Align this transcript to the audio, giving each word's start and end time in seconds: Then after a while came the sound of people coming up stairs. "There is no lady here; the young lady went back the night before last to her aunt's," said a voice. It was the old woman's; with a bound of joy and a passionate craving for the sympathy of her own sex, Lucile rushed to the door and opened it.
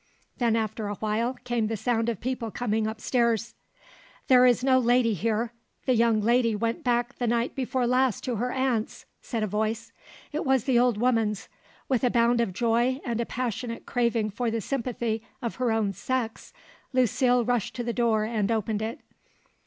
Then 0.39 0.55
after 0.55 0.87
a 0.87 0.95
while 0.95 1.35
came 1.43 1.67
the 1.67 1.77
sound 1.77 2.09
of 2.09 2.19
people 2.19 2.49
coming 2.49 2.87
up 2.87 2.99
stairs. 2.99 3.53
"There 4.29 4.47
is 4.47 4.63
no 4.63 4.79
lady 4.79 5.13
here; 5.13 5.53
the 5.85 5.93
young 5.93 6.21
lady 6.21 6.55
went 6.55 6.83
back 6.83 7.17
the 7.19 7.27
night 7.27 7.53
before 7.53 7.85
last 7.85 8.23
to 8.23 8.37
her 8.37 8.51
aunt's," 8.51 9.05
said 9.21 9.43
a 9.43 9.45
voice. 9.45 9.91
It 10.31 10.43
was 10.43 10.63
the 10.63 10.79
old 10.79 10.97
woman's; 10.97 11.49
with 11.87 12.03
a 12.03 12.09
bound 12.09 12.41
of 12.41 12.51
joy 12.51 12.99
and 13.05 13.21
a 13.21 13.27
passionate 13.27 13.85
craving 13.85 14.31
for 14.31 14.49
the 14.49 14.59
sympathy 14.59 15.21
of 15.39 15.57
her 15.57 15.71
own 15.71 15.93
sex, 15.93 16.51
Lucile 16.93 17.45
rushed 17.45 17.75
to 17.75 17.83
the 17.83 17.93
door 17.93 18.23
and 18.23 18.49
opened 18.51 18.81
it. 18.81 19.01